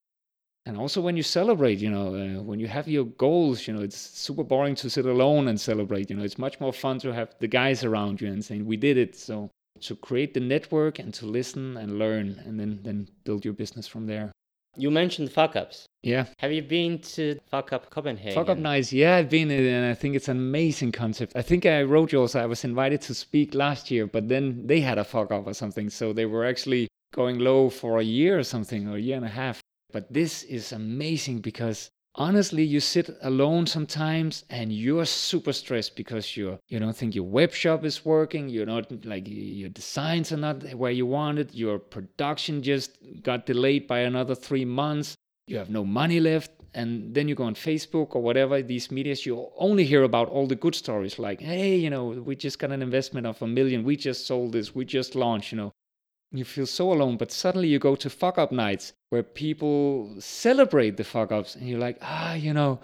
[0.66, 3.80] And also when you celebrate, you know, uh, when you have your goals, you know,
[3.80, 6.10] it's super boring to sit alone and celebrate.
[6.10, 8.76] You know, it's much more fun to have the guys around you and saying we
[8.76, 9.16] did it.
[9.16, 9.50] So
[9.82, 13.86] to create the network and to listen and learn and then then build your business
[13.86, 14.32] from there.
[14.76, 15.86] You mentioned fuck ups.
[16.02, 16.26] Yeah.
[16.38, 18.34] Have you been to fuck up copenhagen?
[18.34, 21.32] Fuck up nights yeah i've been and i think it's an amazing concept.
[21.34, 24.66] I think i wrote you also i was invited to speak last year but then
[24.66, 25.90] they had a fuck up or something.
[25.90, 29.26] So they were actually going low for a year or something or a year and
[29.26, 29.60] a half.
[29.92, 36.36] But this is amazing because honestly you sit alone sometimes and you're super stressed because
[36.36, 40.36] you you don't think your web shop is working you're not like your designs are
[40.36, 45.14] not where you wanted your production just got delayed by another three months
[45.46, 49.24] you have no money left and then you go on facebook or whatever these medias
[49.24, 52.72] you only hear about all the good stories like hey you know we just got
[52.72, 55.72] an investment of a million we just sold this we just launched you know
[56.32, 57.16] you feel so alone.
[57.16, 61.68] But suddenly you go to fuck up nights where people celebrate the fuck ups, and
[61.68, 62.78] you're like, ah, you know,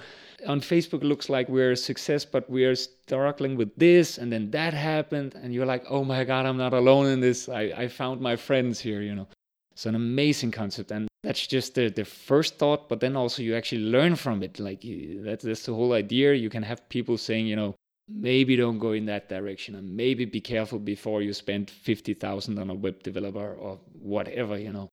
[0.46, 4.50] on Facebook it looks like we're a success, but we're struggling with this, and then
[4.50, 7.48] that happened, and you're like, oh my god, I'm not alone in this.
[7.48, 9.28] I, I found my friends here, you know.
[9.72, 12.88] It's an amazing concept, and that's just the, the first thought.
[12.88, 14.58] But then also you actually learn from it.
[14.58, 16.32] Like you, that's that's the whole idea.
[16.32, 17.74] You can have people saying, you know,
[18.08, 22.58] maybe don't go in that direction, and maybe be careful before you spend fifty thousand
[22.58, 24.58] on a web developer or whatever.
[24.58, 24.88] You know,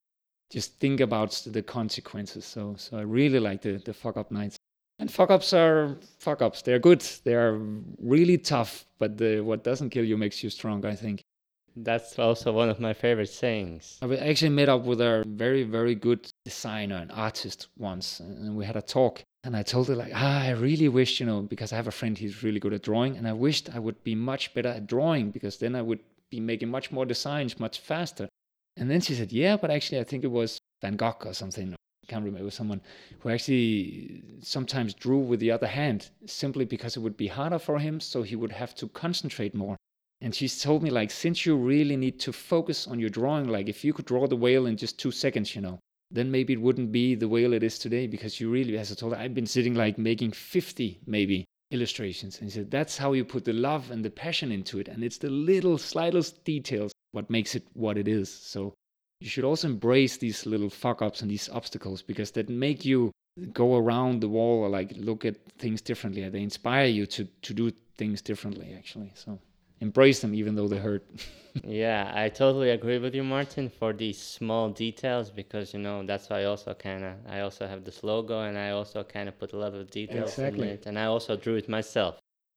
[0.51, 2.45] just think about the consequences.
[2.45, 4.57] So so I really like the the fuck up nights.
[4.99, 6.61] And fuck ups are fuck ups.
[6.61, 7.01] They're good.
[7.23, 7.57] They are
[7.99, 10.85] really tough, but the, what doesn't kill you makes you strong.
[10.85, 11.21] I think.
[11.75, 13.97] That's also one of my favorite sayings.
[14.03, 18.63] I actually met up with a very, very good designer and artist once, and we
[18.63, 19.23] had a talk.
[19.45, 21.91] And I told her, like, ah, I really wish, you know, because I have a
[21.91, 24.87] friend who's really good at drawing, and I wished I would be much better at
[24.87, 28.29] drawing because then I would be making much more designs much faster.
[28.77, 31.73] And then she said, yeah, but actually, I think it was Van Gogh or something.
[31.73, 32.41] I can't remember.
[32.41, 32.81] It was someone
[33.19, 37.79] who actually sometimes drew with the other hand simply because it would be harder for
[37.79, 39.75] him, so he would have to concentrate more.
[40.21, 43.67] And she told me, like, since you really need to focus on your drawing, like,
[43.67, 45.79] if you could draw the whale in just two seconds, you know,
[46.13, 48.95] then maybe it wouldn't be the whale it is today because you really, as I
[48.95, 52.39] told I've been sitting like making 50 maybe illustrations.
[52.39, 54.87] And she said, that's how you put the love and the passion into it.
[54.87, 58.31] And it's the little, slightest details what makes it what it is.
[58.31, 58.73] So
[59.19, 63.11] you should also embrace these little fuck ups and these obstacles because that make you
[63.51, 66.27] go around the wall or like look at things differently.
[66.29, 69.11] They inspire you to, to do things differently, actually.
[69.15, 69.39] So
[69.87, 71.03] embrace them even though they hurt.
[71.63, 76.29] yeah, I totally agree with you, Martin, for these small details because you know that's
[76.29, 79.37] why I also kind of I also have this logo and I also kind of
[79.41, 80.67] put a lot of details exactly.
[80.67, 82.13] in it, and I also drew it myself.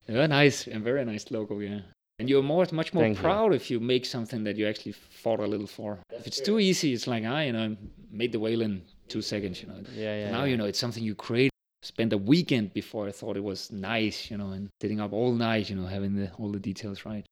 [0.07, 1.81] Yeah, nice and very nice logo, yeah.
[2.19, 3.57] And you're more much more Thank proud you.
[3.59, 5.99] if you make something that you actually fought a little for.
[6.09, 6.55] That's if it's true.
[6.55, 7.75] too easy, it's like I, you know,
[8.09, 9.79] made the whale in two seconds, you know.
[9.93, 10.31] Yeah, yeah.
[10.31, 10.51] Now yeah.
[10.51, 14.29] you know it's something you create spent a weekend before I thought it was nice,
[14.31, 17.25] you know, and sitting up all night, you know, having the all the details right.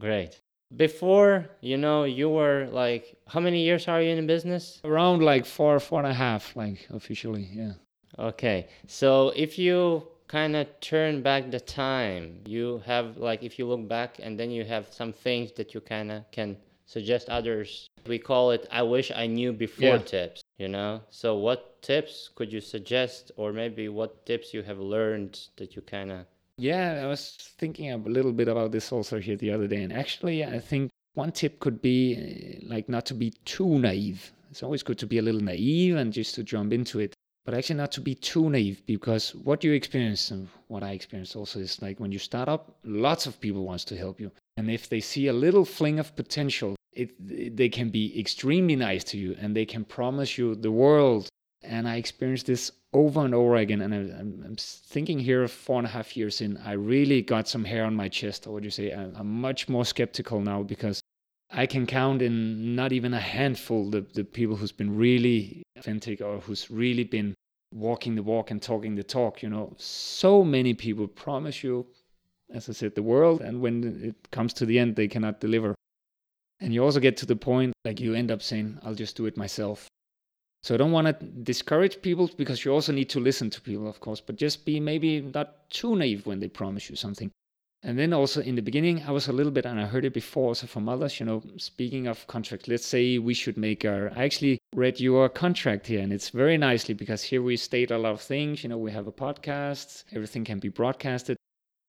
[0.00, 0.40] Great.
[0.74, 4.80] Before, you know, you were like, how many years are you in business?
[4.84, 7.72] Around like four, four and a half, like officially, yeah.
[8.18, 8.68] Okay.
[8.86, 13.86] So if you kind of turn back the time, you have like, if you look
[13.86, 16.56] back and then you have some things that you kind of can
[16.92, 17.88] suggest others.
[18.06, 20.10] We call it I wish I knew before yeah.
[20.14, 21.00] tips, you know?
[21.10, 25.82] So what tips could you suggest or maybe what tips you have learned that you
[25.82, 26.26] kind of
[26.58, 29.82] yeah, I was thinking a little bit about this also here the other day.
[29.82, 34.32] And actually, I think one tip could be uh, like not to be too naive.
[34.50, 37.54] It's always good to be a little naive and just to jump into it, but
[37.54, 41.58] actually not to be too naive because what you experience and what I experienced also
[41.58, 44.30] is like when you start up, lots of people wants to help you.
[44.56, 49.04] And if they see a little fling of potential, it, they can be extremely nice
[49.04, 51.28] to you and they can promise you the world.
[51.62, 53.80] And I experienced this over and over again.
[53.80, 57.64] And I, am thinking here, four and a half years in, I really got some
[57.64, 58.46] hair on my chest.
[58.46, 61.00] Or would you say I'm, I'm much more skeptical now because
[61.50, 66.20] I can count in not even a handful the, the people who's been really authentic
[66.20, 67.34] or who's really been
[67.74, 69.42] walking the walk and talking the talk.
[69.42, 71.86] You know, so many people promise you,
[72.50, 75.74] as I said, the world, and when it comes to the end, they cannot deliver.
[76.62, 79.26] And you also get to the point like you end up saying, I'll just do
[79.26, 79.88] it myself.
[80.62, 83.88] So I don't want to discourage people because you also need to listen to people,
[83.88, 87.32] of course, but just be maybe not too naive when they promise you something.
[87.82, 90.14] And then also in the beginning, I was a little bit, and I heard it
[90.14, 94.12] before also from others, you know, speaking of contract, let's say we should make our,
[94.14, 97.98] I actually read your contract here, and it's very nicely because here we state a
[97.98, 98.62] lot of things.
[98.62, 101.36] You know, we have a podcast, everything can be broadcasted.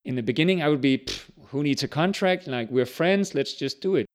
[0.03, 1.05] In the beginning, I would be,
[1.49, 2.47] who needs a contract?
[2.47, 4.07] Like, we're friends, let's just do it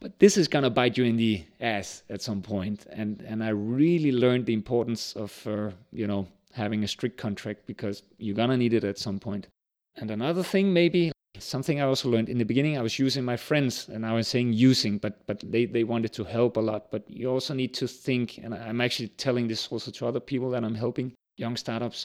[0.00, 3.48] but this is to bite you in the ass at some point and and i
[3.48, 8.56] really learned the importance of uh, you know having a strict contract because you're to
[8.56, 9.48] need it at some point.
[9.96, 13.36] And another thing maybe something i also learned in the beginning i was using my
[13.36, 16.90] friends and i was saying using but but they they wanted to help a lot.
[16.92, 20.50] But you also need to think and i'm actually telling this also to other people
[20.50, 22.04] that i'm helping young startups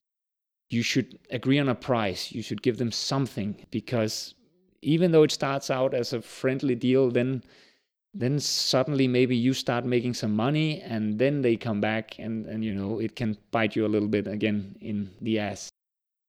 [0.69, 2.31] you should agree on a price.
[2.31, 4.35] You should give them something because
[4.81, 7.43] even though it starts out as a friendly deal then
[8.13, 12.65] then suddenly maybe you start making some money and then they come back and, and
[12.65, 15.69] you know it can bite you a little bit again in the ass.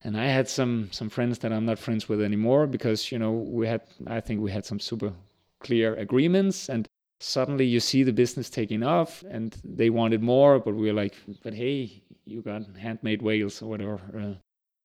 [0.03, 3.33] And i had some some friends that i'm not friends with anymore because you know
[3.33, 5.13] we had i think we had some super
[5.61, 6.87] clear agreements and
[7.21, 11.15] suddenly you see the business taking off and they wanted more but we are like
[11.43, 14.35] but hey you got handmade whales or whatever uh,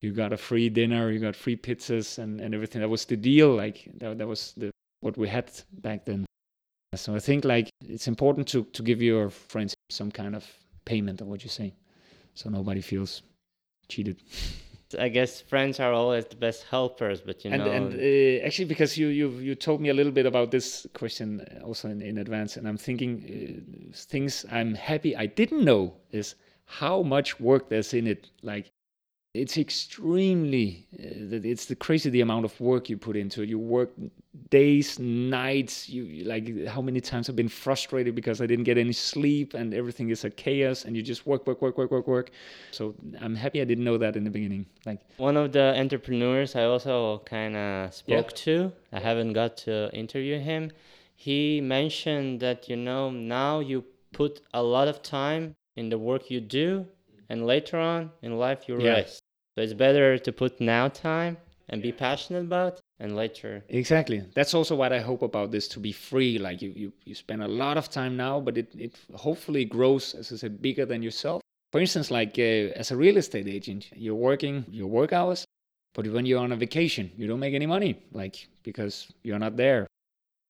[0.01, 2.81] you got a free dinner you got free pizzas and, and everything.
[2.81, 4.69] That was the deal like that, that was the
[4.99, 5.49] what we had
[5.81, 6.25] back then
[6.95, 10.45] so I think like it's important to to give your friends some kind of
[10.85, 11.73] payment of what you say,
[12.33, 13.21] so nobody feels
[13.87, 14.17] cheated.
[14.99, 17.71] I guess friends are always the best helpers, but you and, know.
[17.71, 21.41] And uh, actually, because you you you told me a little bit about this question
[21.41, 25.93] uh, also in, in advance, and I'm thinking uh, things I'm happy I didn't know
[26.11, 26.35] is
[26.65, 28.29] how much work there's in it.
[28.41, 28.71] Like
[29.35, 33.59] it's extremely uh, it's the crazy the amount of work you put into it you
[33.59, 33.91] work
[34.49, 38.91] days nights you like how many times i've been frustrated because i didn't get any
[38.91, 42.31] sleep and everything is a chaos and you just work work work work work work
[42.71, 46.55] so i'm happy i didn't know that in the beginning like one of the entrepreneurs
[46.55, 48.43] i also kind of spoke yeah.
[48.43, 50.71] to i haven't got to interview him
[51.15, 56.29] he mentioned that you know now you put a lot of time in the work
[56.29, 56.85] you do
[57.29, 58.91] and later on in life you yeah.
[58.91, 59.23] rest
[59.55, 61.37] so it's better to put now time
[61.69, 63.63] and be passionate about and later.
[63.69, 64.23] Exactly.
[64.33, 66.37] That's also what I hope about this to be free.
[66.37, 70.13] Like you, you, you spend a lot of time now, but it, it hopefully grows,
[70.15, 71.41] as I said, bigger than yourself.
[71.71, 75.45] For instance, like uh, as a real estate agent, you're working your work hours,
[75.93, 79.57] but when you're on a vacation, you don't make any money, like because you're not
[79.57, 79.87] there.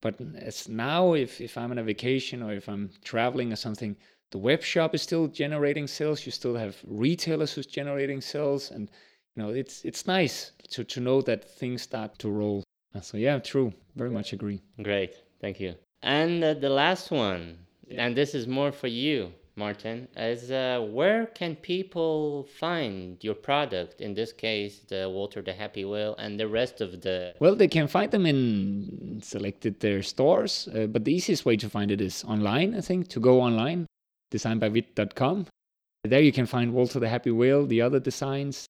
[0.02, 3.96] But as now, if, if I'm on a vacation or if I'm traveling or something,
[4.32, 6.26] the web shop is still generating sales.
[6.26, 8.92] You still have retailers who's generating sales, and
[9.36, 12.64] you know it's it's nice to to know that things start to roll.
[13.02, 13.74] So yeah, true.
[13.96, 14.62] Very much agree.
[14.82, 15.76] Great, thank you.
[16.02, 17.58] And uh, the last one,
[17.88, 18.06] yeah.
[18.06, 24.00] and this is more for you, Martin, is uh, where can people find your product?
[24.00, 27.34] In this case, the Walter the Happy Whale and the rest of the.
[27.40, 31.70] Well, they can find them in selected their stores, uh, but the easiest way to
[31.70, 32.76] find it is online.
[32.76, 33.88] I think to go online
[34.34, 35.48] designbywit.com.
[36.04, 38.68] There you can find Walter the Happy Whale, the other designs.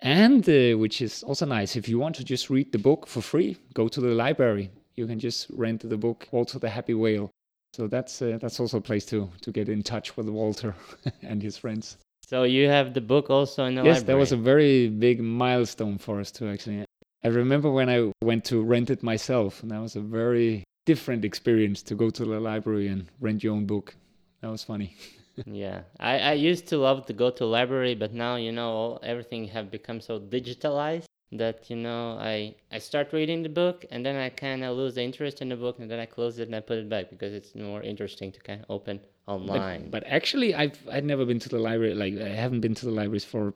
[0.00, 3.20] And uh, which is also nice, if you want to just read the book for
[3.20, 4.70] free, go to the library.
[4.96, 7.30] You can just rent the book Walter the Happy Whale.
[7.72, 10.74] So that's uh, that's also a place to to get in touch with Walter
[11.22, 11.98] and his friends.
[12.26, 14.06] So you have the book also in the yes, library.
[14.06, 16.84] that was a very big milestone for us to actually.
[17.24, 21.24] I remember when I went to rent it myself, and that was a very different
[21.24, 23.96] experience to go to the library and rent your own book.
[24.40, 24.96] That was funny.
[25.46, 29.00] yeah, I, I used to love to go to library, but now you know all,
[29.02, 34.04] everything have become so digitalized that you know I I start reading the book and
[34.04, 36.48] then I kind of lose the interest in the book and then I close it
[36.48, 39.90] and I put it back because it's more interesting to kind of open online.
[39.90, 41.94] But, but actually, I've I'd never been to the library.
[41.94, 43.54] Like I haven't been to the libraries for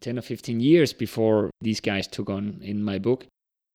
[0.00, 3.26] ten or fifteen years before these guys took on in my book.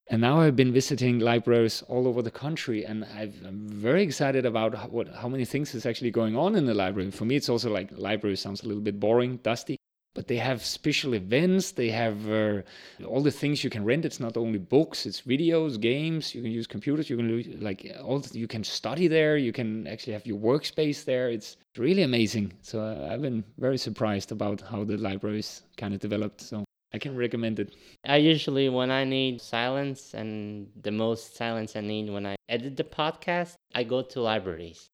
[0.08, 4.46] And now I've been visiting libraries all over the country, and i am very excited
[4.46, 7.10] about how, what, how many things is actually going on in the library.
[7.12, 9.78] For me, it's also like library sounds a little bit boring, dusty,
[10.14, 11.72] but they have special events.
[11.72, 12.62] They have uh,
[13.08, 14.04] all the things you can rent.
[14.04, 16.36] It's not only books; it's videos, games.
[16.36, 17.10] You can use computers.
[17.10, 18.20] You can like all.
[18.20, 19.38] The, you can study there.
[19.38, 21.30] You can actually have your workspace there.
[21.30, 22.54] It's really amazing.
[22.62, 26.42] So uh, I've been very surprised about how the libraries kind of developed.
[26.42, 27.74] So I can recommend it.
[28.06, 32.78] I usually, when I need silence and the most silence I need when I edit
[32.78, 34.90] the podcast, I go to libraries.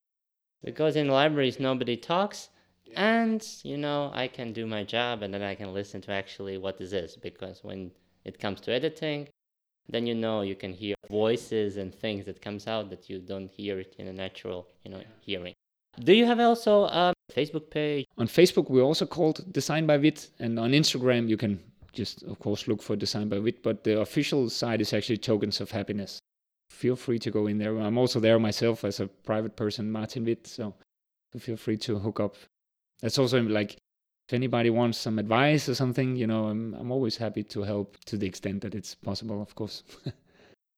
[0.63, 2.49] Because in libraries, nobody talks.
[2.95, 6.57] And, you know, I can do my job and then I can listen to actually
[6.57, 7.11] what is this.
[7.11, 7.17] Is.
[7.17, 7.91] Because when
[8.23, 9.27] it comes to editing,
[9.89, 13.49] then you know you can hear voices and things that comes out that you don't
[13.49, 15.53] hear it in a natural, you know, hearing.
[15.99, 18.05] Do you have also a Facebook page?
[18.17, 21.59] On Facebook, we're also called Design by Wit, and on Instagram, you can
[21.93, 25.61] just of course look for Design by Wit, but the official site is actually Tokens
[25.61, 26.19] of Happiness.
[26.69, 27.77] Feel free to go in there.
[27.77, 30.75] I'm also there myself as a private person, Martin Witt, so
[31.37, 32.35] feel free to hook up.
[33.01, 33.77] That's also like
[34.27, 37.97] if anybody wants some advice or something, you know, I'm I'm always happy to help
[38.05, 39.83] to the extent that it's possible, of course.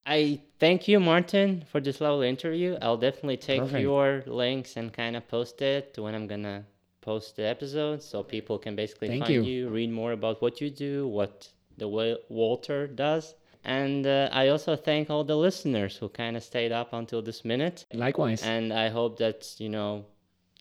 [0.05, 2.78] I thank you, Martin, for this lovely interview.
[2.82, 3.82] I'll definitely take Perfect.
[3.82, 6.66] your links and kind of post it when I'm gonna
[7.02, 9.41] post the episode so people can basically Thank find you.
[9.41, 9.70] you.
[9.70, 13.36] read more about what you do, what the way Walter does.
[13.64, 17.45] And uh, I also thank all the listeners who kind of stayed up until this
[17.45, 17.86] minute.
[17.93, 18.41] Likewise.
[18.43, 20.06] And I hope that, you know,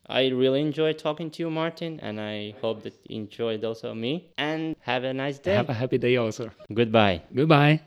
[0.06, 4.32] I really enjoyed talking to you, Martin, and I hope that you enjoyed also me.
[4.36, 5.54] And have a nice day.
[5.54, 6.50] Have a happy day also.
[6.72, 7.22] Goodbye.
[7.34, 7.80] Goodbye.